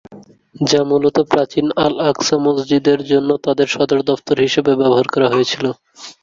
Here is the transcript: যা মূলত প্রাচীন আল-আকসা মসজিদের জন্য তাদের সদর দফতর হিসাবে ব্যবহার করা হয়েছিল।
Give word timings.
যা 0.61 0.81
মূলত 0.85 1.17
প্রাচীন 1.31 1.65
আল-আকসা 1.85 2.35
মসজিদের 2.45 2.99
জন্য 3.11 3.29
তাদের 3.45 3.67
সদর 3.67 3.99
দফতর 4.03 4.37
হিসাবে 4.45 4.71
ব্যবহার 4.73 5.07
করা 5.13 5.27
হয়েছিল। 5.29 5.65